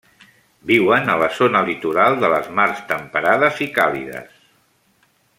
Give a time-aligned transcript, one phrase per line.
[0.69, 4.41] Viuen a la zona litoral de les mars temperades i càlides.